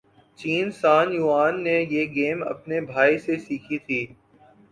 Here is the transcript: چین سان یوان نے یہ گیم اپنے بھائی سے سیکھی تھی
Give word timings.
چین 0.39 0.67
سان 0.71 1.07
یوان 1.13 1.53
نے 1.63 1.75
یہ 1.91 2.03
گیم 2.15 2.39
اپنے 2.43 2.81
بھائی 2.83 3.17
سے 3.17 3.37
سیکھی 3.37 3.77
تھی 3.77 4.01